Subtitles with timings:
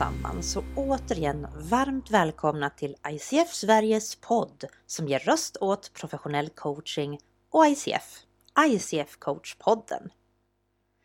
[0.00, 7.18] allesammans och återigen varmt välkomna till ICF Sveriges podd som ger röst åt professionell coaching
[7.50, 8.18] och ICF,
[8.66, 10.10] ICF Coach-podden.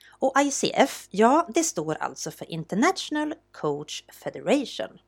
[0.10, 5.00] Och ICF, ja det står alltså för International Coach Federation.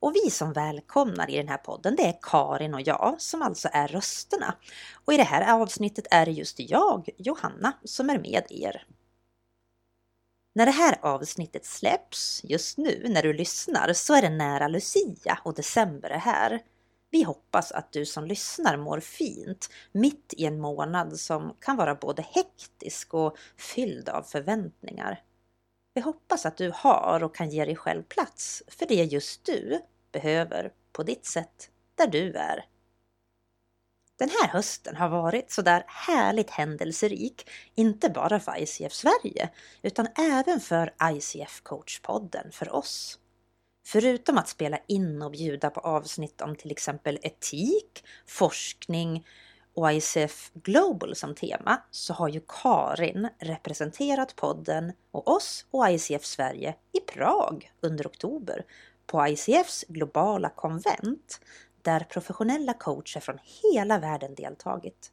[0.00, 3.68] Och vi som välkomnar i den här podden det är Karin och jag som alltså
[3.72, 4.54] är rösterna.
[5.04, 8.86] Och i det här avsnittet är det just jag, Johanna, som är med er.
[10.56, 15.38] När det här avsnittet släpps, just nu när du lyssnar, så är det nära Lucia
[15.44, 16.62] och december är här.
[17.10, 21.94] Vi hoppas att du som lyssnar mår fint mitt i en månad som kan vara
[21.94, 25.22] både hektisk och fylld av förväntningar.
[25.94, 29.80] Vi hoppas att du har och kan ge dig själv plats för det just du
[30.12, 32.64] behöver på ditt sätt där du är.
[34.18, 39.50] Den här hösten har varit sådär härligt händelserik, inte bara för ICF Sverige,
[39.82, 43.18] utan även för ICF Coachpodden för oss.
[43.86, 49.26] Förutom att spela in och bjuda på avsnitt om till exempel etik, forskning
[49.74, 56.24] och ICF Global som tema så har ju Karin representerat podden och oss och ICF
[56.24, 58.64] Sverige i Prag under oktober
[59.06, 61.40] på ICFs globala konvent
[61.86, 65.12] där professionella coacher från hela världen deltagit.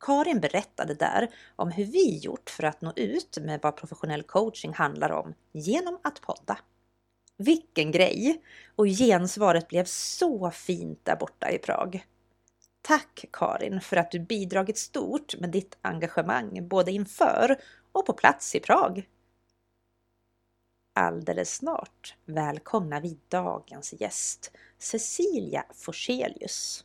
[0.00, 4.72] Karin berättade där om hur vi gjort för att nå ut med vad professionell coaching
[4.72, 6.58] handlar om genom att podda.
[7.36, 8.42] Vilken grej!
[8.76, 12.06] Och gensvaret blev så fint där borta i Prag.
[12.82, 17.56] Tack Karin för att du bidragit stort med ditt engagemang både inför
[17.92, 19.08] och på plats i Prag.
[20.94, 26.84] Alldeles snart välkomnar vi dagens gäst Cecilia Forselius.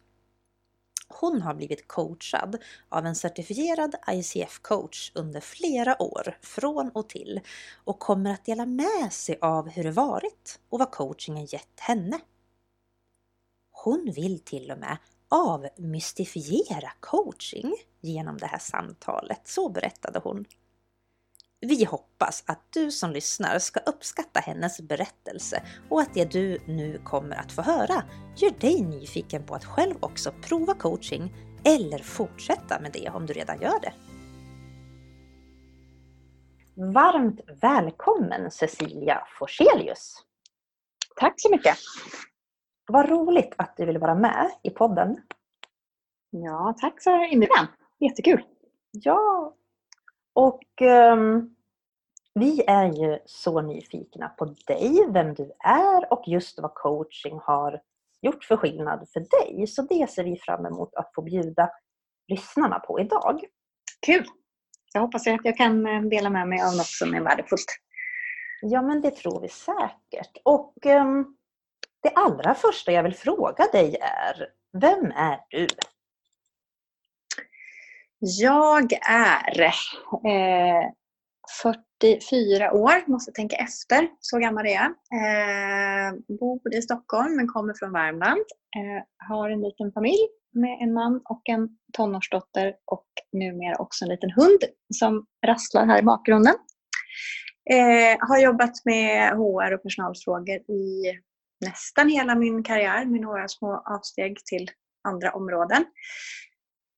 [1.08, 7.40] Hon har blivit coachad av en certifierad ICF-coach under flera år från och till
[7.84, 12.20] och kommer att dela med sig av hur det varit och vad coachingen gett henne.
[13.72, 14.98] Hon vill till och med
[15.30, 20.46] avmystifiera coaching genom det här samtalet, så berättade hon.
[21.60, 27.02] Vi hoppas att du som lyssnar ska uppskatta hennes berättelse och att det du nu
[27.04, 28.04] kommer att få höra
[28.36, 31.34] gör dig nyfiken på att själv också prova coaching
[31.66, 33.94] eller fortsätta med det om du redan gör det.
[36.94, 40.24] Varmt välkommen Cecilia Forselius!
[41.16, 41.78] Tack så mycket!
[42.88, 45.22] Vad roligt att du ville vara med i podden.
[46.30, 47.68] Ja, tack för inbjudan.
[48.00, 48.44] Jättekul!
[48.92, 49.54] Ja,
[50.38, 51.56] och um,
[52.34, 57.82] vi är ju så nyfikna på dig, vem du är och just vad coaching har
[58.22, 59.68] gjort för skillnad för dig.
[59.68, 61.70] Så det ser vi fram emot att få bjuda
[62.28, 63.42] lyssnarna på idag.
[64.06, 64.26] Kul!
[64.94, 67.78] Jag hoppas att jag kan eh, dela med mig av något som är värdefullt.
[68.62, 70.38] Ja, men det tror vi säkert.
[70.44, 71.38] Och um,
[72.04, 74.48] det allra första jag vill fråga dig är,
[74.82, 75.68] vem är du?
[78.20, 80.92] Jag är eh,
[82.02, 84.10] 44 år, måste tänka efter.
[84.20, 84.86] Så gammal är jag.
[84.86, 88.46] Eh, bor i Stockholm men kommer från Värmland.
[88.78, 94.10] Eh, har en liten familj med en man och en tonårsdotter och numera också en
[94.10, 94.60] liten hund
[94.94, 96.56] som rasslar här i bakgrunden.
[97.70, 101.04] Eh, har jobbat med HR och personalfrågor i
[101.66, 104.70] nästan hela min karriär med några små avsteg till
[105.08, 105.86] andra områden.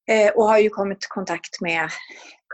[0.09, 1.89] Eh, och har ju kommit i kontakt med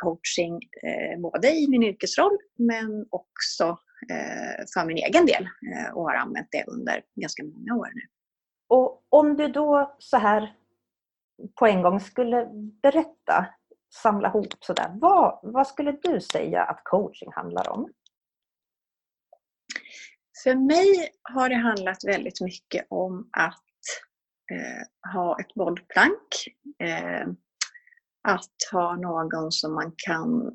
[0.01, 3.63] coaching eh, både i min yrkesroll men också
[4.11, 5.47] eh, för min egen del
[5.93, 8.01] och har använt det under ganska många år nu.
[8.67, 10.55] Och om du då så här
[11.59, 12.49] på en gång skulle
[12.81, 13.45] berätta,
[14.01, 17.89] samla ihop sådär, vad, vad skulle du säga att coaching handlar om?
[20.43, 23.63] För mig har det handlat väldigt mycket om att
[24.51, 26.47] eh, ha ett bollplank.
[26.79, 27.27] Eh,
[28.25, 30.51] att ha någon som man kan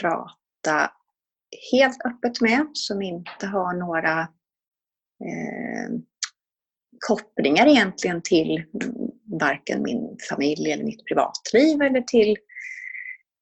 [0.00, 0.92] prata
[1.72, 4.20] helt öppet med, som inte har några
[5.24, 5.98] eh,
[7.08, 8.64] kopplingar egentligen till
[9.40, 12.36] varken min familj eller mitt privatliv eller till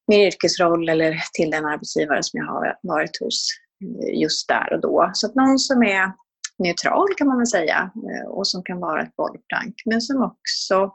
[0.07, 3.49] min yrkesroll eller till den arbetsgivare som jag har varit hos
[3.85, 5.11] eh, just där och då.
[5.13, 6.13] Så att någon som är
[6.59, 10.95] neutral kan man väl säga eh, och som kan vara ett bollplank men som också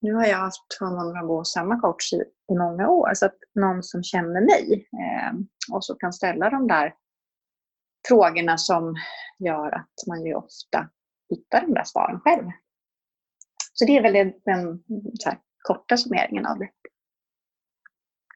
[0.00, 2.16] nu har jag haft förmånen att gå samma coach i,
[2.52, 5.32] i många år, så att någon som känner mig eh,
[5.74, 6.94] och så kan ställa de där
[8.08, 8.94] frågorna som
[9.38, 10.88] gör att man ju ofta
[11.30, 12.44] hittar de där svaren själv.
[13.72, 14.82] Så det är väl den, den
[15.24, 16.70] här, korta summeringen av det.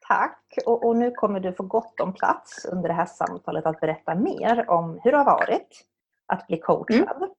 [0.07, 0.57] Tack!
[0.65, 4.15] Och, och, nu kommer du få gott om plats under det här samtalet att berätta
[4.15, 5.85] mer om hur det har varit
[6.25, 7.29] att bli coachad mm.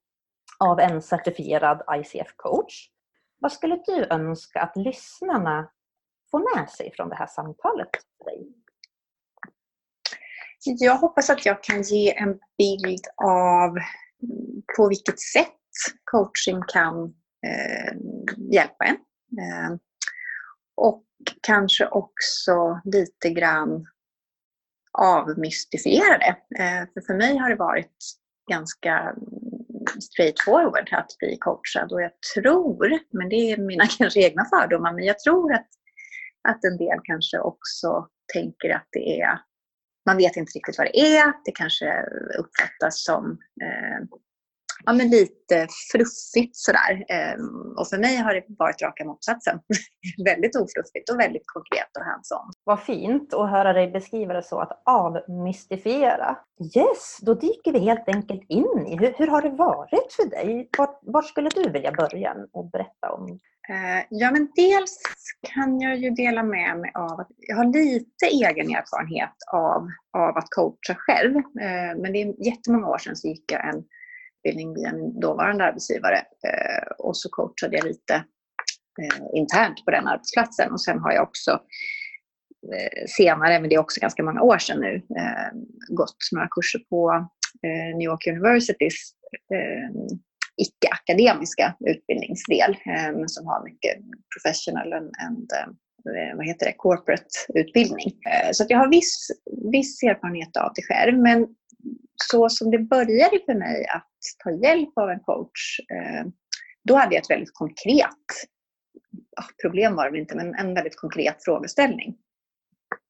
[0.59, 2.89] av en certifierad ICF-coach.
[3.45, 5.69] Vad skulle du önska att lyssnarna
[6.31, 7.89] får med sig från det här samtalet?
[10.63, 13.77] Jag hoppas att jag kan ge en bild av
[14.77, 15.59] på vilket sätt
[16.03, 17.03] coaching kan
[17.47, 17.97] eh,
[18.51, 18.95] hjälpa en.
[19.39, 19.77] Eh,
[20.75, 21.05] och
[21.41, 23.87] kanske också lite grann
[24.91, 26.63] avmystifiera det.
[26.63, 27.97] Eh, för, för mig har det varit
[28.51, 29.15] ganska
[30.01, 35.03] straightforward att bli coachad och jag tror, men det är mina kanske egna fördomar, men
[35.03, 35.67] jag tror att,
[36.47, 39.39] att en del kanske också tänker att det är
[40.05, 41.33] man vet inte riktigt vad det är.
[41.45, 42.05] Det kanske
[42.39, 44.07] uppfattas som eh,
[44.85, 47.05] ja, men lite fluffigt sådär.
[47.09, 49.59] Ehm, och för mig har det varit raka motsatsen.
[50.25, 52.51] väldigt ofluffigt och väldigt konkret och hands-on.
[52.63, 56.37] Vad fint att höra dig beskriva det så, att avmystifiera.
[56.75, 60.69] Yes, då dyker vi helt enkelt in i hur, hur har det varit för dig?
[60.77, 63.39] Var, var skulle du vilja börja och berätta om?
[63.69, 65.01] Eh, ja, men dels
[65.53, 69.87] kan jag ju dela med mig av att jag har lite egen erfarenhet av,
[70.17, 71.35] av att coacha själv.
[71.35, 73.83] Eh, men det är jättemånga år sedan så gick jag en
[74.45, 78.13] utbildning via min dåvarande arbetsgivare eh, och så coachade jag lite
[79.01, 81.51] eh, internt på den arbetsplatsen och sen har jag också
[82.73, 85.51] eh, senare, men det är också ganska många år sedan nu, eh,
[85.89, 87.11] gått några kurser på
[87.63, 89.11] eh, New York Universitys
[89.53, 90.15] eh,
[90.57, 93.97] icke-akademiska utbildningsdel, men som har mycket
[94.33, 95.49] professional and, and
[96.35, 98.13] vad heter det, corporate utbildning.
[98.51, 99.27] Så jag har viss,
[99.71, 101.47] viss erfarenhet av det själv, men
[102.15, 104.09] så som det började för mig att
[104.43, 106.25] ta hjälp av en coach, eh,
[106.83, 108.25] då hade jag ett väldigt konkret,
[109.61, 112.17] problem var det inte, men en väldigt konkret frågeställning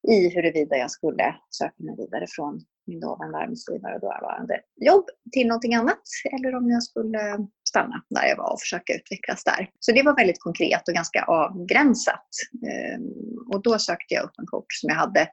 [0.07, 5.47] i huruvida jag skulle söka mig vidare från min dåvarande arbetsgivare och dåvarande jobb till
[5.47, 6.01] någonting annat
[6.31, 9.69] eller om jag skulle stanna där jag var och försöka utvecklas där.
[9.79, 12.29] Så det var väldigt konkret och ganska avgränsat.
[12.67, 12.99] Eh,
[13.53, 15.27] och då sökte jag upp en coach som jag hade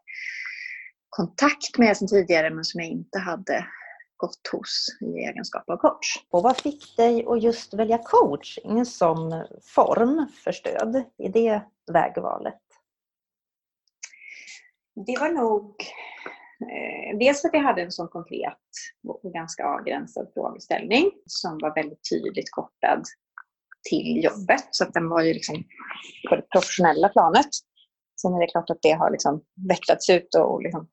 [1.17, 3.67] kontakt med sedan tidigare men som jag inte hade
[4.17, 6.17] gått hos i egenskap av coach.
[6.31, 11.63] Och vad fick dig att just välja coaching som form för stöd i det
[11.93, 12.61] vägvalet?
[15.07, 15.75] Det var nog
[16.61, 18.69] eh, dels att jag hade en sån konkret
[19.09, 23.05] och ganska avgränsad frågeställning som var väldigt tydligt kopplad
[23.89, 24.69] till jobbet.
[24.71, 25.65] Så att den var ju liksom
[26.29, 27.49] på det professionella planet.
[28.23, 30.89] Sen är det klart att det har liksom vecklats ut och liksom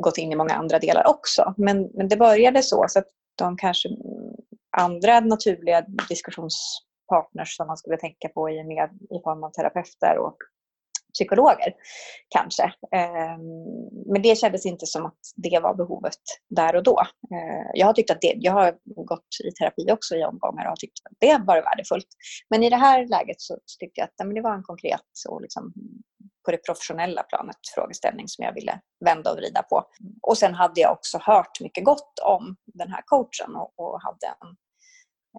[0.00, 1.54] gått in i många andra delar också.
[1.56, 3.08] Men, men det började så, så att
[3.38, 3.88] de kanske
[4.76, 10.36] andra naturliga diskussionspartners som man skulle tänka på i, med, i form av terapeuter och
[11.12, 11.74] psykologer
[12.28, 12.62] kanske.
[12.92, 13.40] Ehm,
[14.12, 17.00] men det kändes inte som att det var behovet där och då.
[17.34, 20.76] Ehm, jag har tyckt att det, jag har gått i terapi också i omgångar och
[20.76, 22.08] tyckt att det var värdefullt.
[22.50, 25.72] Men i det här läget så tyckte jag att det var en konkret och liksom
[26.44, 29.84] på det professionella planet frågeställning som jag ville vända och vrida på.
[30.22, 34.26] Och sen hade jag också hört mycket gott om den här coachen och, och hade
[34.26, 34.56] en,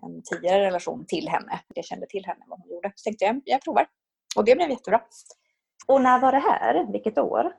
[0.03, 1.59] en tidigare relation till henne.
[1.75, 2.91] Jag kände till henne, vad hon gjorde.
[2.95, 3.87] Så tänkte jag, jag provar.
[4.35, 5.01] Och det blev jättebra.
[5.87, 6.91] Och när var det här?
[6.91, 7.53] Vilket år?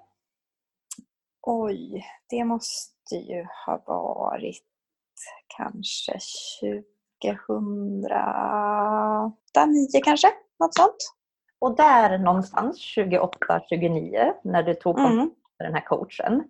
[1.46, 4.64] Oj, det måste ju ha varit
[5.56, 6.18] kanske
[6.60, 10.28] 2008, 2009 kanske,
[10.60, 10.96] något sånt.
[11.62, 15.30] Och där någonstans 28-29 när du tog kontakt mm.
[15.58, 16.44] med den här coachen.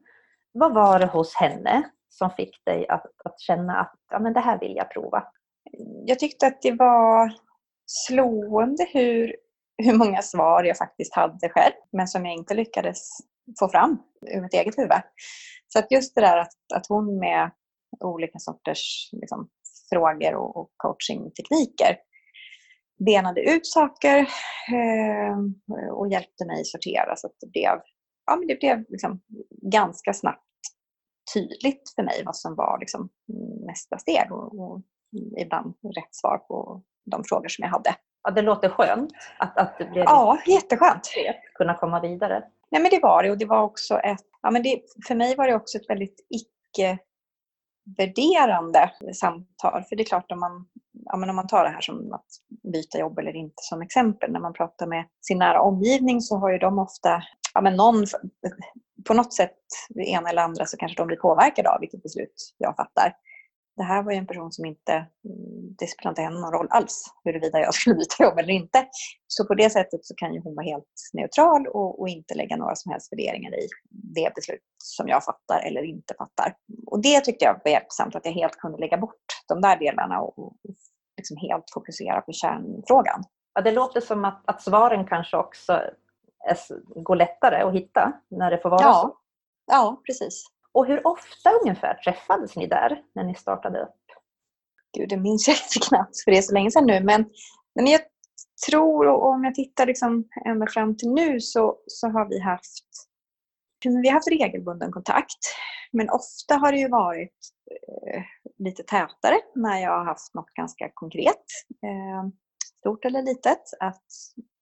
[0.53, 4.41] Vad var det hos henne som fick dig att, att känna att ja, men det
[4.41, 5.25] här vill jag prova?
[6.07, 7.33] Jag tyckte att det var
[7.87, 9.37] slående hur,
[9.83, 13.09] hur många svar jag faktiskt hade själv men som jag inte lyckades
[13.59, 13.99] få fram
[14.35, 15.03] ur mitt eget huvud.
[15.69, 17.51] Så att just det där att, att hon med
[18.01, 19.49] olika sorters liksom,
[19.91, 21.97] frågor och, och coachingtekniker
[22.99, 24.19] benade ut saker
[24.73, 27.81] eh, och hjälpte mig sortera så att det blev,
[28.27, 29.21] ja, men det blev liksom
[29.63, 30.43] ganska snabbt
[31.35, 33.09] tydligt för mig vad som var liksom
[33.67, 34.83] nästa steg och, och
[35.39, 37.95] ibland rätt svar på de frågor som jag hade.
[38.23, 41.07] Ja, det låter skönt att, att det blev ja, jätteskönt.
[41.29, 42.45] att kunna komma vidare.
[42.71, 45.37] Nej, men det var det och det var också ett, ja, men det, för mig
[45.37, 46.99] var det också ett väldigt icke
[47.99, 49.85] värderande samtal.
[49.89, 50.67] För det är klart om man,
[51.05, 52.27] ja, men om man tar det här som att
[52.73, 54.33] byta jobb eller inte som exempel.
[54.33, 57.23] När man pratar med sin nära omgivning så har ju de ofta,
[57.55, 58.05] ja, men någon,
[59.09, 59.57] på något sätt,
[59.89, 63.15] det ena eller andra, så kanske de blir påverkade av vilket beslut jag fattar.
[63.77, 66.67] det här var ju en person som inte, mm, det spelar inte henne någon roll
[66.71, 68.89] alls huruvida jag skulle byta jobb eller inte.
[69.27, 72.57] Så på det sättet så kan ju hon vara helt neutral och, och, inte lägga
[72.57, 76.55] några som helst värderingar i det beslut som jag fattar eller inte fattar.
[76.87, 80.21] Och det tyckte jag var hjälpsamt, att jag helt kunde lägga bort de där delarna
[80.21, 80.57] och, och
[81.23, 83.23] liksom helt fokusera på kärnfrågan.
[83.55, 85.73] Ja, det låter som att, att svaren kanske också
[86.49, 86.57] är,
[87.03, 89.01] går lättare att hitta när det får vara ja.
[89.03, 89.17] så.
[89.67, 90.47] Ja, precis.
[90.73, 94.03] Och hur ofta ungefär träffades ni där när ni startade upp?
[94.97, 97.01] Gud, det minns jag inte knappt för det är så länge sedan nu.
[97.01, 97.25] Men,
[97.75, 98.01] men jag
[98.71, 102.85] tror, och om jag tittar liksom ända fram till nu så, så har vi haft
[103.85, 105.39] vi har haft regelbunden kontakt.
[105.93, 107.39] Men ofta har det ju varit
[108.07, 108.23] eh,
[108.59, 111.45] lite tätare när jag har haft något ganska konkret,
[111.85, 112.29] eh,
[112.79, 114.05] stort eller litet, att,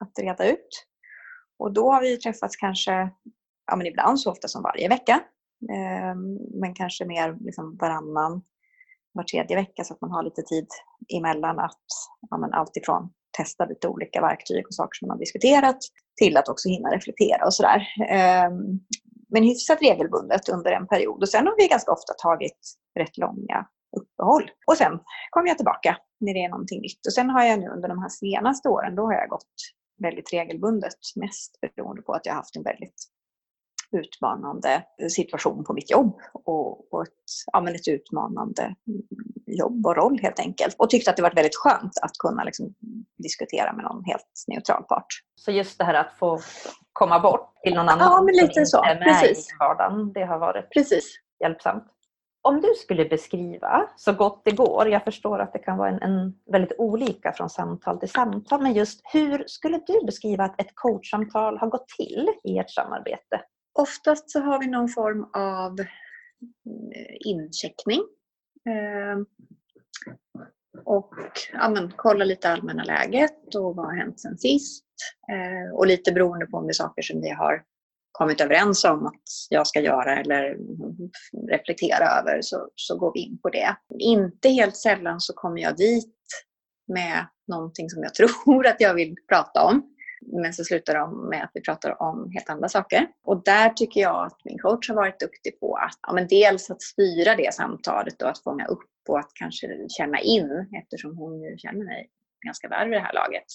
[0.04, 0.86] att reda ut.
[1.58, 3.10] Och då har vi träffats kanske,
[3.66, 5.20] ja men ibland så ofta som varje vecka.
[5.70, 6.14] eh,
[6.60, 8.42] men kanske mer liksom varannan,
[9.12, 10.66] var tredje vecka så att man har lite tid
[11.14, 11.86] emellan att
[12.30, 15.78] ja, men alltifrån testa lite olika verktyg och saker som man har diskuterat
[16.16, 17.86] till att också hinna reflektera och sådär.
[18.10, 18.50] Eh,
[19.30, 21.22] men hyfsat regelbundet under en period.
[21.22, 22.58] Och sen har vi ganska ofta tagit
[22.98, 24.50] rätt långa uppehåll.
[24.66, 27.06] Och sen kommer jag tillbaka när det är någonting nytt.
[27.06, 29.54] Och sen har jag nu under de här senaste åren, då har jag gått
[30.02, 30.94] väldigt regelbundet.
[31.16, 33.02] Mest beroende på att jag har haft en väldigt
[33.92, 37.12] utmanande situation på mitt jobb och, och ett,
[37.52, 38.74] ja, men ett utmanande
[39.46, 40.74] jobb och roll helt enkelt.
[40.78, 42.74] Och tyckte att det var väldigt skönt att kunna liksom
[43.18, 45.06] diskutera med någon helt neutral part.
[45.34, 46.40] Så just det här att få
[46.92, 48.84] komma bort till någon annan ja, men lite så.
[48.84, 49.48] är med Precis.
[49.48, 51.14] i vardagen, det har varit Precis.
[51.40, 51.84] hjälpsamt.
[52.42, 56.02] Om du skulle beskriva så gott det går, jag förstår att det kan vara en,
[56.02, 60.70] en, väldigt olika från samtal till samtal, men just hur skulle du beskriva att ett
[60.74, 63.40] coachsamtal har gått till i ert samarbete?
[63.72, 68.00] Oftast så har vi någon form av eh, incheckning.
[68.68, 69.18] Eh,
[70.84, 71.14] och
[71.52, 74.84] ja, men, kolla lite allmänna läget och vad har hänt sen sist.
[75.32, 77.62] Eh, och lite beroende på om det är saker som vi har
[78.12, 80.56] kommit överens om att jag ska göra eller
[81.50, 83.76] reflektera över så, så går vi in på det.
[83.98, 86.16] Inte helt sällan så kommer jag dit
[86.88, 88.14] med någonting som jag
[88.46, 89.89] tror att jag vill prata om.
[90.20, 93.06] Men så slutar de med att vi pratar om helt andra saker.
[93.24, 96.70] Och där tycker jag att min coach har varit duktig på att ja, men dels
[96.70, 101.42] att styra det samtalet och att fånga upp och att kanske känna in, eftersom hon
[101.42, 102.10] ju känner mig
[102.46, 103.46] ganska väl vid det här laget,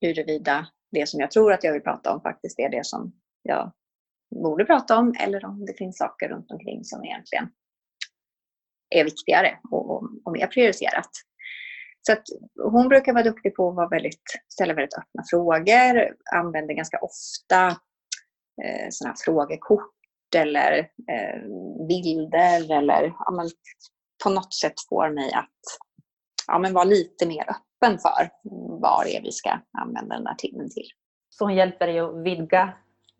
[0.00, 3.12] huruvida det som jag tror att jag vill prata om faktiskt är det som
[3.42, 3.72] jag
[4.42, 7.48] borde prata om eller om det finns saker runt omkring som egentligen
[8.90, 11.10] är viktigare och, och, och mer prioriterat.
[12.06, 12.16] Så
[12.62, 17.66] hon brukar vara duktig på att vara väldigt, ställa väldigt öppna frågor, använder ganska ofta
[18.62, 19.90] eh, såna frågekort
[20.36, 21.40] eller eh,
[21.88, 23.50] bilder eller ja, men,
[24.24, 25.60] på något sätt får mig att
[26.46, 28.30] ja, men vara lite mer öppen för
[28.80, 30.88] vad det är vi ska använda den där timmen till.
[31.30, 32.72] Så hon hjälper dig att vidga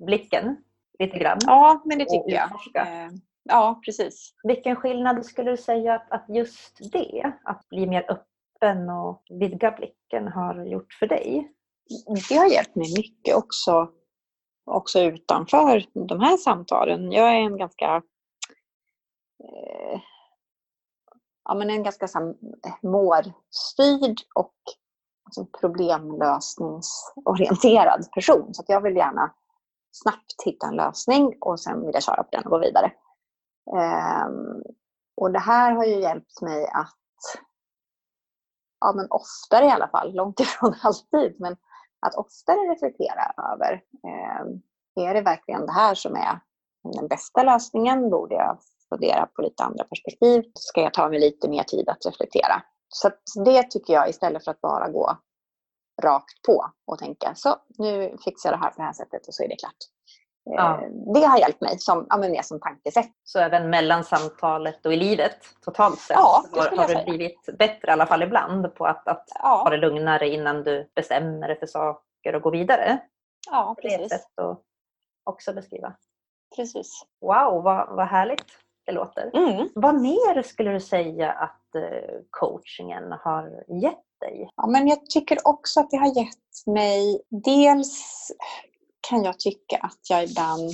[0.07, 0.57] blicken
[0.99, 1.39] lite grann?
[1.47, 2.51] Ja, men det tycker jag.
[2.75, 3.11] Eh,
[3.45, 4.35] ja, precis.
[4.43, 8.34] Vilken skillnad skulle du säga att, att just det, att bli mer öppen
[8.65, 11.53] öppen och vidga blicken har gjort för dig?
[12.29, 13.89] Det har hjälpt mig mycket också,
[14.65, 17.13] också utanför de här samtalen.
[17.13, 18.03] Jag är en ganska
[19.45, 20.01] eh,
[21.45, 22.35] ja, men en ganska så
[22.83, 24.55] målstyrd och
[25.25, 28.55] alltså, problemlösningsorienterad person.
[28.55, 29.35] Så jag vill gärna
[29.93, 32.93] snabbt hitta en lösning och sen vill jag köra på den och gå vidare.
[33.77, 34.29] Eh,
[35.17, 37.04] och det här har ju hjälpt mig att
[38.85, 41.57] ja, men oftare i alla fall, långt ifrån alltid, men
[42.07, 43.73] att oftare reflektera över,
[44.09, 46.41] eh, är det verkligen det här som är
[46.99, 48.11] den bästa lösningen?
[48.11, 50.45] Borde jag fundera på lite andra perspektiv?
[50.55, 52.63] Ska jag ta mig lite mer tid att reflektera?
[52.89, 55.17] Så att det tycker jag, istället för att bara gå
[56.03, 59.35] rakt på och tänka så, nu fixar jag det här på det här sättet och
[59.35, 59.77] så är det klart.
[60.45, 60.81] Ja.
[60.83, 63.13] Eh, det har hjälpt mig som, ja, mer som tankesätt.
[63.25, 67.89] Så även mellan samtalet och i livet totalt sett ja, har, har du blivit bättre
[67.89, 69.63] i alla fall ibland på att, att ja.
[69.65, 72.99] ha det lugnare innan du bestämmer dig för saker och gå vidare?
[73.51, 73.99] Ja, precis.
[73.99, 74.61] Det är ett sätt att
[75.25, 75.97] också beskriva.
[76.57, 77.03] Precis.
[77.21, 79.31] Wow, vad, vad härligt det låter.
[79.35, 79.69] Mm.
[79.75, 84.49] Vad mer skulle du säga att eh, coachingen har gett dig?
[84.57, 88.33] Ja, men jag tycker också att det har gett mig dels
[89.09, 90.71] kan jag tycka att jag ibland,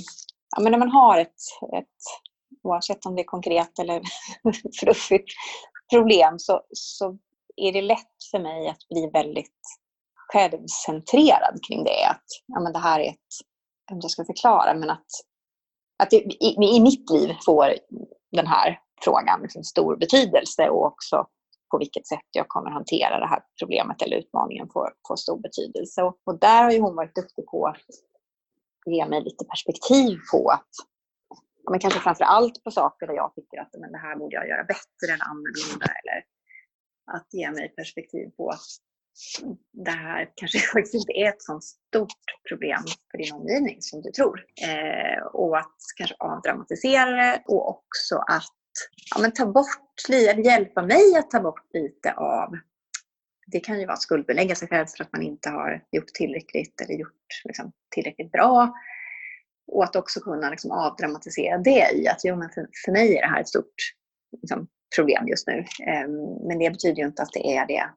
[0.55, 1.41] ja, men när man har ett,
[1.77, 1.97] ett
[2.63, 4.01] oavsett om det är konkret eller
[4.79, 5.29] fluffigt
[5.93, 7.17] problem så, så
[7.55, 9.61] är det lätt för mig att bli väldigt
[10.31, 12.05] självcentrerad kring det.
[12.09, 13.17] Att ja, men det här är ett,
[13.89, 15.07] jag jag ska förklara, men att,
[16.03, 17.73] att det, i, i mitt liv får
[18.31, 21.27] den här frågan liksom stor betydelse och också
[21.71, 26.03] på vilket sätt jag kommer hantera det här problemet eller utmaningen får, får stor betydelse.
[26.03, 27.85] Och, och där har ju hon varit duktig på att
[28.85, 30.69] ge mig lite perspektiv på att
[31.69, 34.47] men kanske framför allt på saker där jag tycker att men det här borde jag
[34.47, 35.85] göra bättre eller annorlunda.
[35.85, 36.23] Eller
[37.17, 38.69] att ge mig perspektiv på att
[39.71, 44.11] det här kanske faktiskt inte är ett så stort problem för din omgivning som du
[44.11, 44.45] tror.
[44.67, 48.57] Eh, och att kanske avdramatisera det och också att
[49.15, 52.57] ja, men ta bort, eller hjälpa mig att ta bort lite av
[53.51, 56.81] det kan ju vara att skuldbelägga sig själv för att man inte har gjort tillräckligt
[56.81, 58.73] eller gjort liksom, tillräckligt bra.
[59.67, 63.21] Och att också kunna liksom, avdramatisera det i att jo, men för, för mig är
[63.21, 63.75] det här ett stort
[64.41, 65.57] liksom, problem just nu.
[66.03, 67.89] Um, men det betyder ju inte att det är det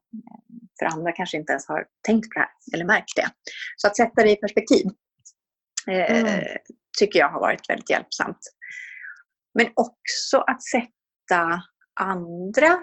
[0.78, 3.28] för andra kanske inte ens har tänkt på det här eller märkt det.
[3.76, 4.86] Så att sätta det i perspektiv
[5.88, 6.44] eh, mm.
[6.98, 8.38] tycker jag har varit väldigt hjälpsamt.
[9.54, 11.62] Men också att sätta
[12.00, 12.78] andra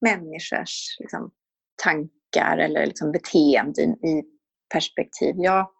[0.00, 1.30] människors liksom,
[1.82, 4.24] tankar eller liksom, beteenden i
[4.72, 5.34] perspektiv.
[5.38, 5.70] Jag,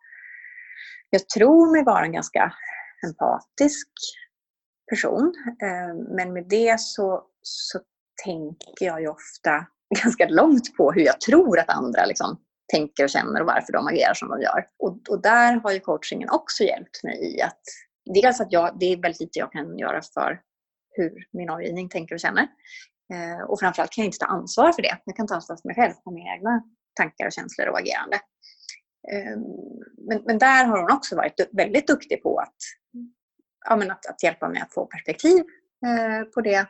[1.11, 2.53] jag tror mig vara en ganska
[3.07, 3.89] empatisk
[4.91, 5.35] person.
[5.63, 7.81] Eh, men med det så, så
[8.25, 9.67] tänker jag ju ofta
[10.03, 12.41] ganska långt på hur jag tror att andra liksom,
[12.73, 14.67] tänker och känner och varför de agerar som de gör.
[14.79, 17.61] Och, och där har ju coachingen också hjälpt mig i att
[18.15, 20.41] dels att jag, det är väldigt lite jag kan göra för
[20.91, 22.49] hur min omgivning tänker och känner.
[23.13, 24.99] Eh, och framförallt kan jag inte ta ansvar för det.
[25.05, 26.63] Jag kan ta ansvar för mig själv, och mina egna
[26.95, 28.17] tankar och känslor och agerande.
[29.13, 29.37] Eh,
[30.09, 32.57] men, men, där har hon också varit väldigt duktig på att,
[33.69, 35.45] ja, men att, att hjälpa mig att få perspektiv
[35.87, 36.67] eh, på det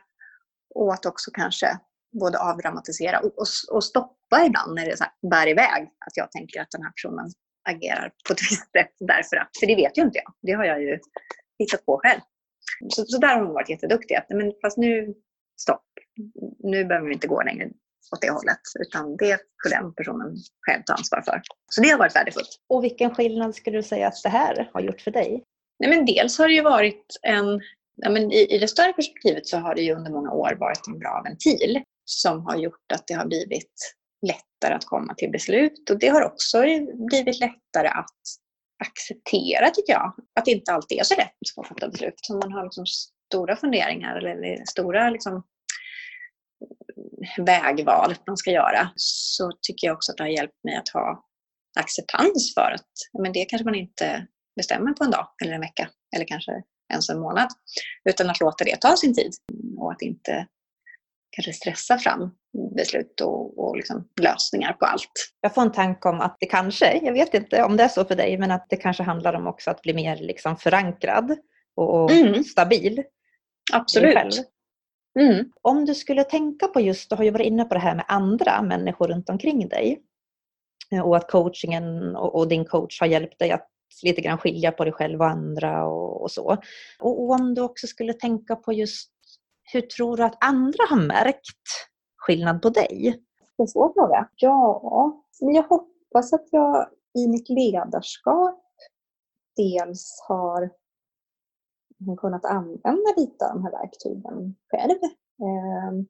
[0.75, 1.79] och att också kanske
[2.21, 5.83] både avdramatisera och, och, och stoppa ibland när det så här bär iväg.
[5.83, 7.31] Att jag tänker att den här personen
[7.69, 10.33] agerar på ett visst sätt därför att, för det vet ju inte jag.
[10.41, 10.99] Det har jag ju
[11.59, 12.21] hittat på själv.
[12.89, 14.15] Så, så där har hon varit jätteduktig.
[14.15, 15.13] Att, men fast nu,
[15.59, 15.85] stopp.
[16.59, 17.69] Nu behöver vi inte gå längre
[18.13, 18.59] åt det hållet.
[18.79, 20.35] Utan det får den personen
[20.67, 21.41] själv ta ansvar för.
[21.71, 22.59] Så det har varit värdefullt.
[22.69, 25.43] Och vilken skillnad skulle du säga att det här har gjort för dig?
[25.79, 27.61] Nej, men dels har det ju varit en
[27.95, 30.87] Ja, men i, I det större perspektivet så har det ju under många år varit
[30.87, 33.95] en bra ventil som har gjort att det har blivit
[34.27, 35.89] lättare att komma till beslut.
[35.89, 36.61] Och det har också
[37.09, 38.19] blivit lättare att
[38.85, 42.13] acceptera, tycker jag, att det inte alltid är så lätt att fatta beslut.
[42.15, 42.85] Så man har liksom
[43.31, 45.43] stora funderingar eller stora liksom,
[47.37, 51.25] vägval man ska göra så tycker jag också att det har hjälpt mig att ha
[51.79, 55.89] acceptans för att men det kanske man inte bestämmer på en dag eller en vecka
[56.15, 56.51] eller kanske
[56.93, 57.49] ens en månad.
[58.09, 59.31] Utan att låta det ta sin tid
[59.77, 60.47] och att inte
[61.35, 62.31] kanske stressa fram
[62.75, 65.31] beslut och, och liksom lösningar på allt.
[65.41, 68.05] Jag får en tanke om att det kanske, jag vet inte om det är så
[68.05, 71.37] för dig, men att det kanske handlar om också att bli mer liksom förankrad
[71.75, 72.43] och, och mm.
[72.43, 73.03] stabil.
[73.73, 74.54] Absolut.
[75.19, 75.51] Mm.
[75.61, 78.05] Om du skulle tänka på just, du har ju varit inne på det här med
[78.07, 80.01] andra människor runt omkring dig
[81.03, 83.69] och att coachingen och, och din coach har hjälpt dig att
[84.03, 86.57] lite grann skilja på dig själv och andra och, och så.
[86.99, 89.11] Och, och om du också skulle tänka på just
[89.73, 91.67] hur tror du att andra har märkt
[92.17, 93.21] skillnad på dig?
[93.57, 94.29] En svår fråga.
[94.35, 98.61] Ja, men jag hoppas att jag i mitt ledarskap
[99.55, 100.69] dels har
[102.17, 104.99] kunnat använda lite av de här verktygen själv.
[105.41, 106.05] Ehm,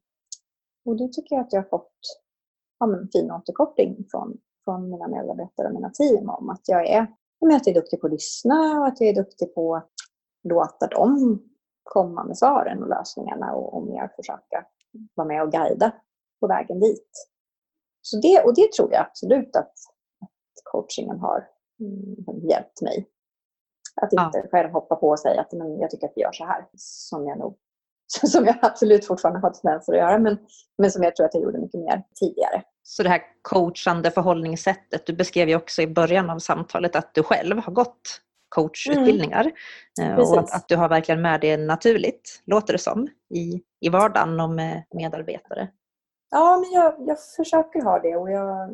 [0.86, 2.00] och det tycker jag att jag har fått
[2.80, 7.02] ja, men, fin återkoppling från, från mina medarbetare och mina team om att jag är,
[7.02, 9.92] att jag är duktig på att lyssna och att jag är duktig på att
[10.44, 11.40] låta dem
[11.84, 14.66] komma med svaren och lösningarna och, och mer försöka
[15.16, 15.92] vara med och guida
[16.40, 17.10] på vägen dit.
[18.02, 19.74] Så det, och det tror jag absolut att,
[20.22, 21.48] att coachingen har
[21.80, 23.08] mm, hjälpt mig.
[24.02, 24.48] Att inte ja.
[24.52, 26.66] själv hoppa på och säga att men jag tycker att vi gör så här.
[26.78, 27.58] Som jag, nog,
[28.24, 30.38] som jag absolut fortfarande har tendenser att göra men,
[30.78, 32.64] men som jag tror att jag gjorde mycket mer tidigare.
[32.84, 37.24] Så det här coachande förhållningssättet, du beskrev ju också i början av samtalet att du
[37.24, 39.52] själv har gått coachutbildningar.
[40.02, 40.20] Mm.
[40.20, 44.40] Och att, att, du har verkligen med det naturligt, låter det som, i, i vardagen
[44.40, 45.68] och med medarbetare.
[46.30, 48.70] Ja, men jag, jag försöker ha det och jag,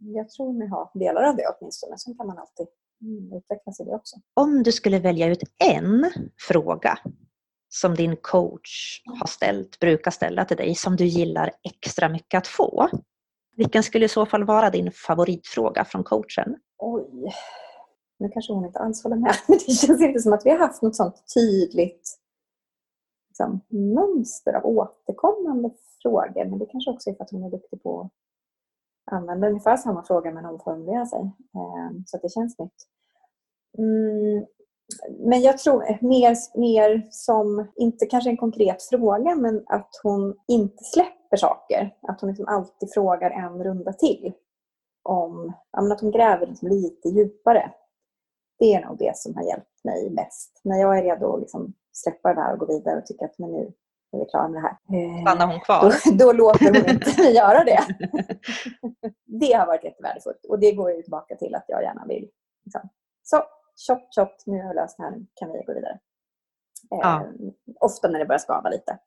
[0.00, 1.98] jag tror mig ha delar av det åtminstone.
[1.98, 2.66] Sen kan man alltid
[3.36, 4.16] utvecklas i det också.
[4.34, 6.10] Om du skulle välja ut en
[6.48, 6.98] fråga
[7.68, 12.46] som din coach har ställt, brukar ställa till dig, som du gillar extra mycket att
[12.46, 12.88] få.
[13.56, 16.56] Vilken skulle i så fall vara din favoritfråga från coachen?
[16.78, 17.32] Oj,
[18.18, 20.58] nu kanske hon inte alls håller med, men det känns inte som att vi har
[20.58, 22.18] haft något sånt tydligt
[23.28, 25.70] liksom, mönster av återkommande
[26.02, 26.44] frågor.
[26.44, 28.10] Men det kanske också är för att hon är duktig på
[29.06, 31.20] använda ungefär samma fråga men omformulera sig.
[31.20, 32.86] Ehm, så att det känns nytt.
[33.78, 34.46] Mm,
[35.18, 40.84] men jag tror mer, mer som, inte kanske en konkret fråga, men att hon inte
[40.84, 41.94] släpper saker.
[42.02, 44.32] Att hon liksom alltid frågar en runda till.
[45.02, 47.72] Om, att hon gräver liksom lite djupare.
[48.58, 50.60] Det är nog det som har hjälpt mig mest.
[50.64, 53.38] När jag är redo att liksom släppa det här och gå vidare och tycka att
[53.38, 53.72] men nu
[54.12, 55.22] är vi klara med det här.
[55.22, 55.82] Stannar hon kvar?
[55.82, 57.80] Då, då låter hon inte mig göra det.
[59.24, 60.44] det har varit jättevärdefullt.
[60.48, 62.28] Och det går ju tillbaka till att jag gärna vill.
[62.64, 62.88] Liksom.
[63.22, 63.42] Så,
[63.86, 65.98] chop chop, nu har jag löst det här, nu kan vi gå vidare.
[66.90, 67.22] Ja.
[67.22, 67.30] Eh,
[67.80, 68.98] ofta när det börjar skava lite.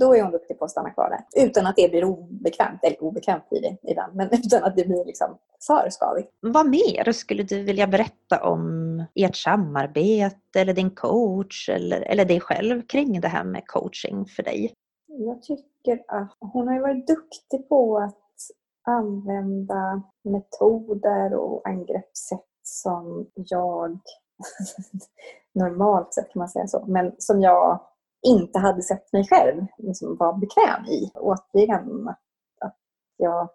[0.00, 1.44] Då är hon duktig på att stanna kvar där.
[1.44, 5.04] Utan att det blir obekvämt, eller obekvämt blir det ibland, men utan att det blir
[5.04, 6.30] liksom för skavigt.
[6.40, 12.40] Vad mer skulle du vilja berätta om ert samarbete eller din coach eller, eller dig
[12.40, 14.72] själv kring det här med coaching för dig?
[15.06, 18.16] Jag tycker att hon har varit duktig på att
[18.86, 23.98] använda metoder och angreppssätt som jag
[25.54, 27.80] normalt sett kan man säga så, men som jag
[28.22, 31.10] inte hade sett mig själv liksom vara bekväm i.
[31.14, 32.08] Återigen
[32.60, 32.76] att
[33.16, 33.50] jag,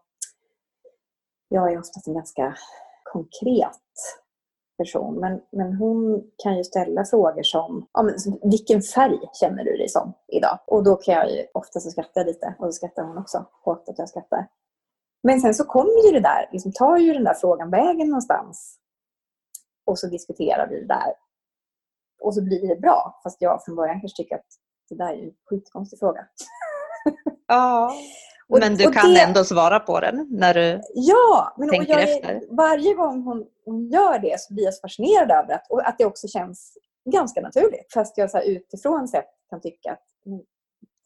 [1.50, 2.56] jag är oftast en ganska
[3.04, 3.82] konkret
[4.78, 5.20] person.
[5.20, 8.16] Men, men hon kan ju ställa frågor som, ja, men,
[8.52, 10.60] vilken färg känner du dig som idag?
[10.68, 14.00] Och då kan jag ju, ofta skratta lite och så skrattar hon också åt att
[14.00, 14.48] jag skrattar.
[15.24, 18.78] Men sen så kommer ju det där, liksom tar ju den där frågan vägen någonstans.
[19.86, 21.14] Och så diskuterar vi det där.
[22.22, 23.20] Och så blir det bra.
[23.24, 24.46] Fast jag från början kanske tycker att
[24.90, 26.28] det där är en skitkonstig fråga.
[27.48, 27.94] Ja,
[28.48, 29.22] men du kan det...
[29.22, 32.42] ändå svara på den när du ja, men tänker jag, efter.
[32.50, 35.98] Varje gång hon, hon, gör det så blir jag så fascinerad över att, och att
[35.98, 36.78] det också känns
[37.12, 37.94] ganska naturligt.
[37.94, 40.04] Fast jag så här, utifrån sett kan tycka att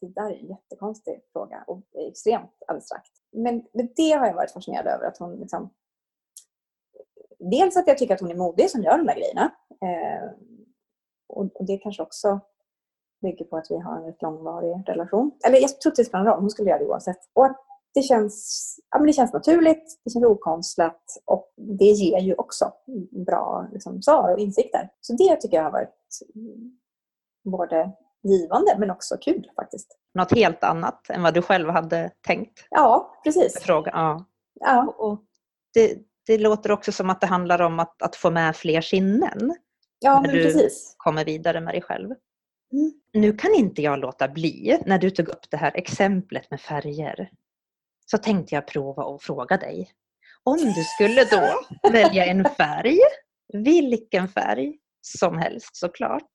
[0.00, 3.12] det där är en jättekonstig fråga och extremt abstrakt.
[3.32, 5.06] Men, men det har jag varit fascinerad över.
[5.06, 5.70] att hon liksom,
[7.38, 9.50] Dels att jag tycker att hon är modig som gör de där grejerna.
[9.70, 10.30] Eh,
[11.38, 12.40] och, det kanske också
[13.22, 15.30] bygger på att vi har en rätt långvarig relation.
[15.46, 17.18] Eller jag tror inte det spelar någon roll, hon skulle göra det oavsett.
[17.32, 17.56] Och att
[17.94, 22.72] det känns, ja, men det känns naturligt, det känns okonstlat och det ger ju också
[23.26, 24.88] bra liksom, svar och insikter.
[25.00, 26.18] Så det tycker jag har varit
[27.44, 29.98] både givande men också kul faktiskt.
[30.14, 32.66] Något helt annat än vad du själv hade tänkt?
[32.70, 33.60] Ja, precis.
[33.62, 33.90] Fråga.
[33.94, 34.24] Ja.
[34.60, 34.94] ja.
[34.98, 35.20] Och
[35.74, 39.54] det, det låter också som att det handlar om att, att få med fler sinnen.
[40.00, 40.94] Ja, när du precis.
[40.96, 42.10] kommer vidare med dig själv.
[42.72, 42.92] Mm.
[43.12, 47.30] Nu kan inte jag låta bli, när du tog upp det här exemplet med färger,
[48.06, 49.90] så tänkte jag prova att fråga dig.
[50.44, 51.60] Om du skulle då
[51.92, 52.98] välja en färg,
[53.52, 56.32] vilken färg som helst såklart,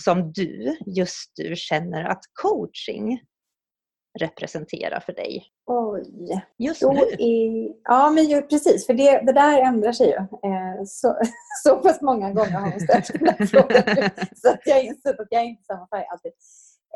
[0.00, 3.20] som du just du känner att coaching
[4.18, 5.46] representerar för dig?
[5.66, 6.44] Oj.
[6.58, 6.98] Just nu?
[7.18, 8.86] Är, ja, men ju, precis.
[8.86, 10.16] För det, det där ändrar sig ju.
[10.50, 11.18] Eh, så,
[11.64, 15.20] så pass många gånger har hon ställt den där frågan så att jag har insett
[15.20, 16.32] att jag inte är samma färg alltid.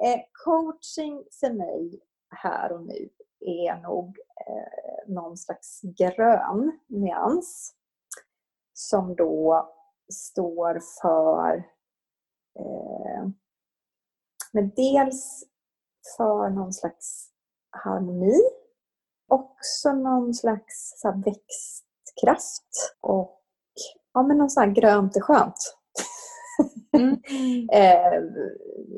[0.05, 2.01] Eh, coaching för mig
[2.31, 3.09] här och nu
[3.41, 7.75] är nog eh, någon slags grön nyans
[8.73, 9.69] som då
[10.13, 11.57] står för
[12.59, 13.29] eh,
[14.53, 15.45] men dels
[16.17, 17.29] för någon slags
[17.71, 18.41] harmoni.
[19.29, 23.41] Också någon slags så växtkraft och
[24.15, 25.79] ja, men någon sån här grönt är skönt.
[26.97, 27.13] Mm.
[27.73, 28.23] eh,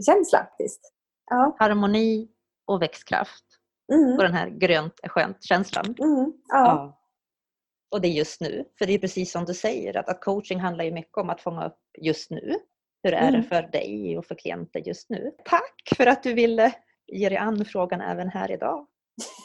[0.07, 0.93] känsla faktiskt.
[1.31, 1.57] Ja.
[1.59, 2.29] Harmoni
[2.67, 3.45] och växtkraft.
[3.93, 4.13] Mm.
[4.13, 5.85] Och den här grönt är skönt-känslan.
[5.85, 6.33] Mm.
[6.49, 6.65] Ja.
[6.67, 6.97] ja.
[7.91, 8.65] Och det är just nu.
[8.79, 11.41] För det är precis som du säger att, att coaching handlar ju mycket om att
[11.41, 12.59] fånga upp just nu.
[13.03, 13.43] Hur är det mm.
[13.43, 15.33] för dig och för klienter just nu?
[15.45, 16.75] Tack för att du ville
[17.13, 18.87] ge dig an frågan även här idag.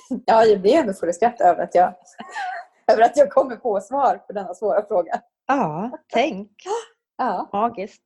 [0.25, 1.93] Ja, jag blir ändå full skratt över att jag,
[2.91, 5.21] över att jag kommer på svar på denna svåra fråga.
[5.47, 6.51] Ja, tänk.
[7.17, 7.49] Ja.
[7.53, 8.01] Magiskt.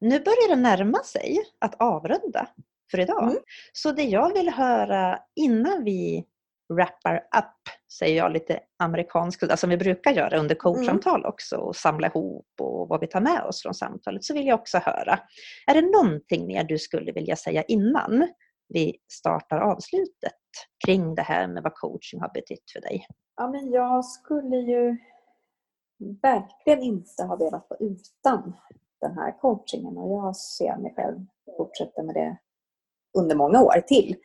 [0.00, 2.48] Nu börjar det närma sig att avrunda
[2.90, 3.22] för idag.
[3.22, 3.36] Mm.
[3.72, 6.24] Så det jag vill höra innan vi
[6.74, 11.28] wrappar up, säger jag lite amerikanskt, alltså som vi brukar göra under coachsamtal mm.
[11.28, 14.60] också och samla ihop och vad vi tar med oss från samtalet, så vill jag
[14.60, 15.18] också höra,
[15.66, 18.28] är det någonting mer du skulle vilja säga innan
[18.68, 20.32] vi startar avslutet
[20.86, 23.06] kring det här med vad coaching har betytt för dig?
[23.36, 24.96] Ja, men jag skulle ju
[26.22, 28.52] verkligen inte ha velat vara utan
[29.00, 32.36] den här coachingen och jag ser mig själv fortsätta med det
[33.18, 34.16] under många år till.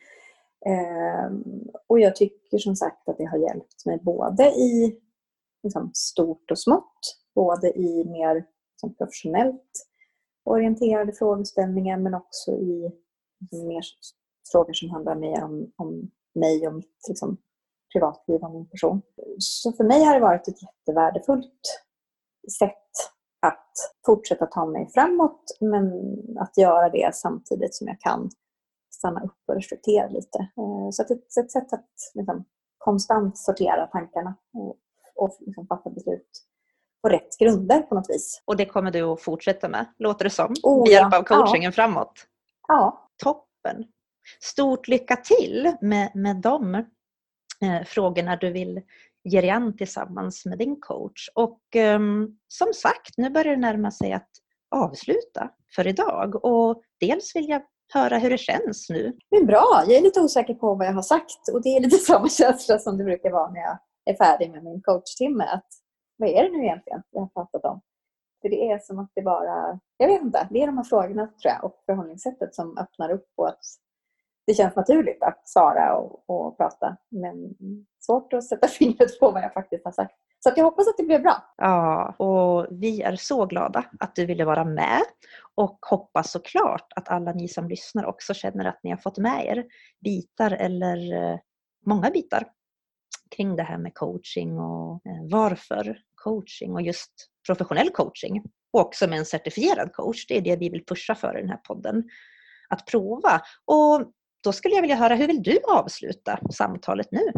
[0.66, 1.44] Ehm,
[1.86, 5.00] och jag tycker som sagt att det har hjälpt mig både i
[5.62, 7.00] liksom, stort och smått,
[7.34, 9.86] både i mer som professionellt
[10.44, 12.92] orienterade frågeställningar men också i
[13.66, 13.82] mer
[14.52, 17.36] frågor som handlar mer om, om mig och mitt liksom,
[17.92, 19.02] privatliv och min person.
[19.38, 21.82] Så för mig har det varit ett jättevärdefullt
[22.58, 22.76] sätt
[23.46, 23.72] att
[24.06, 25.92] fortsätta ta mig framåt men
[26.38, 28.30] att göra det samtidigt som jag kan
[28.94, 30.38] stanna upp och reflektera lite.
[30.38, 32.44] Eh, så att ett, ett sätt att liksom,
[32.78, 34.76] konstant sortera tankarna och,
[35.14, 36.46] och liksom fatta beslut
[37.02, 38.42] på rätt grunder på något vis.
[38.44, 41.68] Och det kommer du att fortsätta med, låter det som, Oh, med hjälp av coachingen
[41.68, 41.72] Ja.
[41.72, 42.12] framåt.
[42.68, 43.84] Ja, Toppen!
[44.40, 48.80] Stort lycka till med, med de eh, frågorna du vill
[49.24, 51.28] ge dig an tillsammans med din coach.
[51.34, 52.00] Och eh,
[52.48, 54.30] som sagt, nu börjar det närma sig att
[54.70, 56.44] avsluta för idag.
[56.44, 59.16] Och dels vill jag höra hur det känns nu.
[59.30, 59.84] Men bra.
[59.86, 62.78] Jag är lite osäker på vad jag har sagt och det är lite samma känsla
[62.78, 65.44] som det brukar vara när jag är färdig med min coachtimme.
[65.44, 65.66] Att,
[66.16, 67.80] vad är det nu egentligen jag har pratat om?
[68.42, 71.26] För det är som att det bara, jag vet inte, det är de här frågorna
[71.26, 73.64] tror jag och förhållningssättet som öppnar upp och att
[74.50, 76.96] det känns naturligt att svara och, och prata.
[77.08, 77.54] Men
[78.00, 80.14] svårt att sätta fingret på vad jag faktiskt har sagt.
[80.38, 81.54] Så att jag hoppas att det blir bra.
[81.56, 85.02] Ja, och vi är så glada att du ville vara med
[85.54, 89.46] och hoppas såklart att alla ni som lyssnar också känner att ni har fått med
[89.46, 89.64] er
[90.04, 91.38] bitar eller eh,
[91.86, 92.46] många bitar
[93.36, 97.12] kring det här med coaching och eh, varför coaching och just
[97.46, 98.42] professionell coaching.
[98.72, 101.50] Och också med en certifierad coach, det är det vi vill pusha för i den
[101.50, 102.04] här podden.
[102.68, 103.40] Att prova.
[103.64, 104.12] Och
[104.44, 107.32] då skulle jag vilja höra, hur vill du avsluta samtalet nu?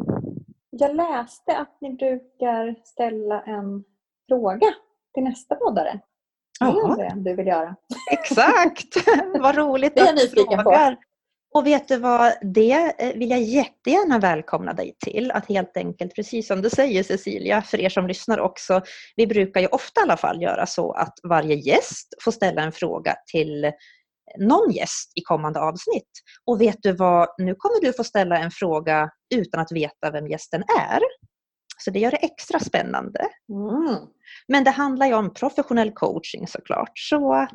[0.71, 3.85] Jag läste att ni brukar ställa en
[4.29, 4.75] fråga
[5.15, 6.01] till nästa poddare.
[6.61, 7.77] Det är det du vill göra.
[8.13, 9.09] Exakt!
[9.41, 10.63] Vad roligt att du nyfiken på.
[10.63, 10.97] frågar.
[11.55, 15.31] Och vet du vad, det vill jag jättegärna välkomna dig till.
[15.31, 18.83] Att helt enkelt, precis som du säger Cecilia, för er som lyssnar också,
[19.17, 22.73] vi brukar ju ofta i alla fall göra så att varje gäst får ställa en
[22.73, 23.73] fråga till
[24.39, 26.11] någon gäst i kommande avsnitt.
[26.47, 30.27] Och vet du vad, nu kommer du få ställa en fråga utan att veta vem
[30.27, 31.01] gästen är.
[31.79, 33.21] Så det gör det extra spännande.
[33.49, 33.97] Mm.
[34.49, 36.93] Men det handlar ju om professionell coaching såklart.
[36.95, 37.47] Så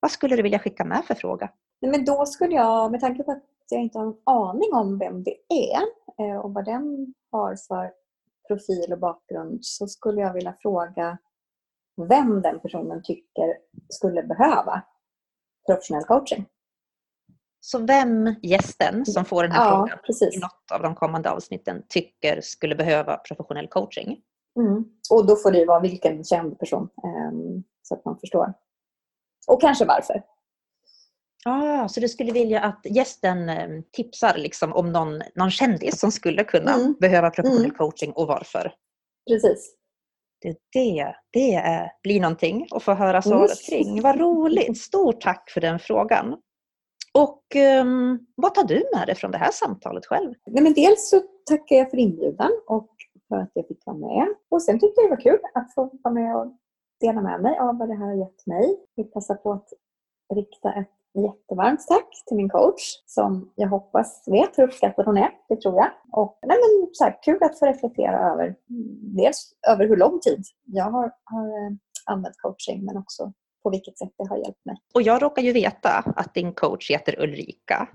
[0.00, 1.50] vad skulle du vilja skicka med för fråga?
[1.80, 4.98] Nej, Men då skulle jag, med tanke på att jag inte har en aning om
[4.98, 5.82] vem det är
[6.20, 7.92] eh, och vad den har för
[8.48, 11.18] profil och bakgrund så skulle jag vilja fråga
[12.08, 13.56] vem den personen tycker
[13.88, 14.82] skulle behöva
[15.66, 16.46] professionell coaching.
[17.60, 20.40] Så vem gästen som får den här Ja, frågan i precis.
[20.42, 24.20] något av de kommande avsnitten tycker skulle behöva professionell coaching?
[24.58, 24.84] Mm.
[25.10, 28.52] Och då får det ju vara vilken känd person ehm, så att man förstår.
[29.48, 30.22] Och kanske varför.
[31.44, 36.12] Ah, så du skulle vilja att gästen eh, tipsar liksom om någon, någon kändis som
[36.12, 36.94] skulle kunna Mm.
[37.00, 37.76] behöva professionell Mm.
[37.76, 38.74] coaching och varför?
[39.30, 39.74] Precis.
[40.38, 44.02] Det, det, det är, blir någonting att få höra svaret kring.
[44.02, 44.78] Vad roligt!
[44.78, 46.36] Stort tack för den frågan.
[47.14, 50.34] Och ehm, vad tar du med dig från det här samtalet själv?
[50.46, 51.20] Nej, men dels så
[51.50, 52.90] tackar jag för inbjudan och
[53.28, 54.34] för att jag fick vara med.
[54.48, 56.56] Och sen tyckte jag det var kul att få vara med och
[57.00, 58.76] dela med mig av vad det här har gett mig.
[58.94, 59.68] Jag vill passa på att
[60.34, 65.30] rikta ett jättevarmt tack till min coach som jag hoppas vet hur uppskattad hon är.
[65.48, 65.90] Det tror jag.
[66.12, 68.54] Och nej, men, så här, kul att få reflektera över
[69.16, 71.72] dels över hur lång tid jag har, har eh,
[72.06, 74.76] använt coaching men också på vilket sätt det har hjälpt mig.
[74.94, 77.88] Och jag råkar ju veta att din coach heter Ulrika.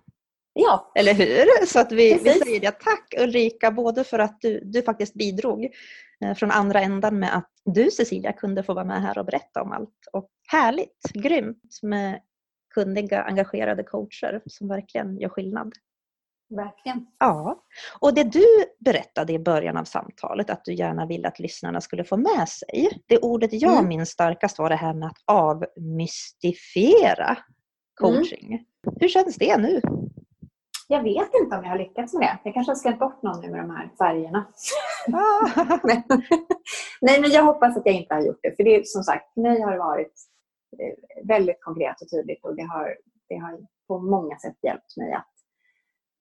[0.54, 1.66] Ja, Eller hur?
[1.66, 2.72] Så att vi, vi säger det.
[2.72, 5.68] Tack Ulrika, både för att du, du faktiskt bidrog
[6.26, 9.62] eh, från andra ändan med att du Cecilia kunde få vara med här och berätta
[9.62, 10.08] om allt.
[10.14, 12.20] Och härligt, grymt med
[12.74, 15.74] kunniga, engagerade coacher som verkligen gör skillnad.
[16.56, 17.06] verkligen.
[17.20, 17.64] Ja,
[18.00, 18.46] och det du
[18.80, 22.90] berättade i början av samtalet att du gärna ville att lyssnarna skulle få med sig.
[23.08, 23.88] Det ordet jag Mm.
[23.88, 27.38] minns starkast var det här med att avmystifiera
[28.02, 28.66] coaching.
[29.00, 29.82] Hur känns det nu?
[30.88, 32.38] Jag vet inte om jag har lyckats med det.
[32.44, 34.46] Jag kanske har skrämt bort någon nu med de här färgerna.
[35.14, 35.80] Ah.
[35.88, 36.04] Men,
[37.02, 38.56] nej, men jag hoppas att jag inte har gjort det.
[38.56, 40.14] För det är som sagt, för mig har det varit
[41.24, 42.98] väldigt konkret och tydligt och det har,
[43.30, 45.34] det har på många sätt hjälpt mig att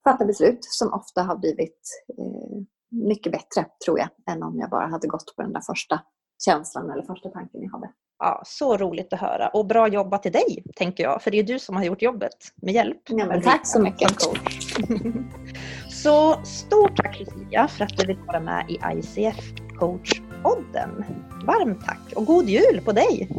[0.03, 1.79] fatta beslut som ofta har blivit
[2.17, 2.61] eh,
[2.91, 5.99] mycket bättre, tror jag, än om jag bara hade gått på den där första
[6.45, 7.91] känslan eller första tanken jag hade.
[8.19, 11.21] Ja, så roligt att höra och bra jobbat till dig, tänker jag.
[11.21, 13.01] För det är du som har gjort jobbet med hjälp.
[13.09, 14.11] Ja, men tack så mycket.
[15.89, 21.03] Så stort tack Lucia för att du vill vara med i ICF Coach-podden.
[21.45, 23.29] Varmt tack och god jul på dig!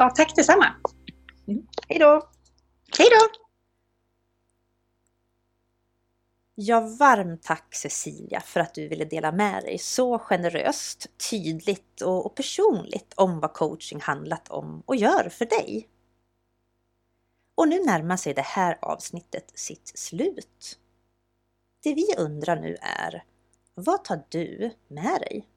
[0.00, 0.74] Ja, tack detsamma.
[1.88, 2.28] Hej då!
[2.98, 3.28] Hej då!
[6.54, 12.26] Ja, varmt tack Cecilia för att du ville dela med dig så generöst, tydligt och
[12.26, 15.88] och personligt om vad coaching handlat om och gör för dig.
[17.54, 20.78] Och nu närmar sig det här avsnittet sitt slut.
[21.82, 23.24] Det vi undrar nu är,
[23.74, 25.48] vad tar du med dig?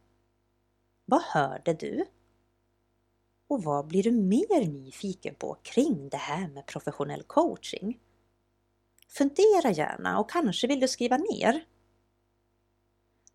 [1.06, 2.06] Vad hörde du?
[3.47, 7.99] Och vad blir du mer nyfiken på kring det här med professionell coaching?
[9.10, 11.65] Fundera gärna och kanske vill du skriva ner.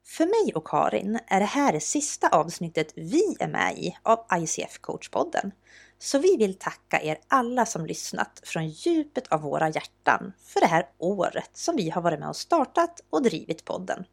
[0.07, 4.27] För mig och Karin är det här det sista avsnittet vi är med i av
[4.33, 5.53] ICF Coachpodden.
[5.99, 10.67] Så vi vill tacka er alla som lyssnat från djupet av våra hjärtan för det
[10.67, 14.05] här året som vi har varit med och startat och drivit podden.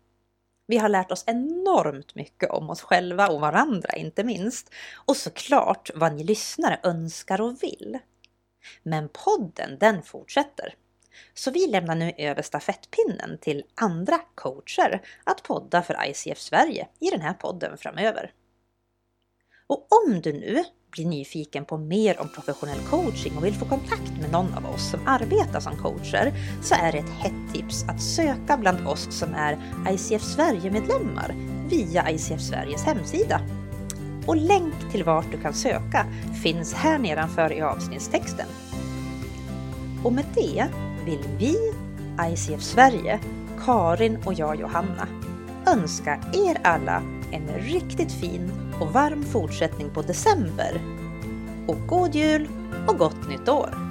[0.67, 4.73] Vi har lärt oss enormt mycket om oss själva och varandra inte minst.
[5.05, 7.99] Och såklart vad ni lyssnare önskar och vill.
[8.83, 10.75] Men podden den fortsätter.
[11.33, 17.09] Så vi lämnar nu över stafettpinnen till andra coacher att podda för ICF Sverige i
[17.09, 18.33] den här podden framöver.
[19.67, 20.63] Och om du nu
[20.95, 24.89] blir nyfiken på mer om professionell coaching och vill få kontakt med någon av oss
[24.91, 29.33] som arbetar som coacher så är det ett hett tips att söka bland oss som
[29.33, 29.57] är
[29.89, 31.35] ICF Sverige-medlemmar
[31.69, 33.41] via ICF Sveriges hemsida.
[34.27, 36.05] Och länk till vart du kan söka
[36.43, 38.47] finns här nedanför i avsnittstexten.
[40.03, 40.67] Och med det
[41.05, 41.73] vill vi,
[42.31, 43.19] ICF Sverige,
[43.65, 45.07] Karin och jag Johanna
[45.67, 50.81] önska er alla en riktigt fin och varm fortsättning på december.
[51.67, 52.47] Och god jul
[52.87, 53.84] och gott nytt år!